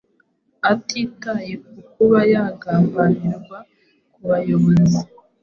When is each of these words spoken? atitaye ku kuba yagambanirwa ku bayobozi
atitaye 0.71 1.53
ku 1.65 1.73
kuba 1.91 2.19
yagambanirwa 2.33 3.57
ku 4.13 4.21
bayobozi 4.29 4.99